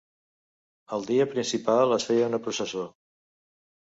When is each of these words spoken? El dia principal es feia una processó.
El 0.95 1.03
dia 1.09 1.27
principal 1.33 1.93
es 1.97 2.05
feia 2.07 2.31
una 2.31 2.39
processó. 2.47 2.87